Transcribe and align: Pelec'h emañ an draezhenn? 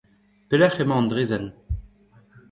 Pelec'h 0.49 0.81
emañ 0.83 0.99
an 0.99 1.09
draezhenn? 1.11 1.47